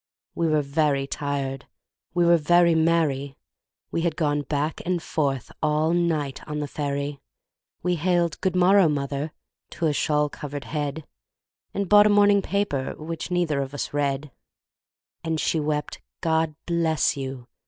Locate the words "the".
6.57-6.67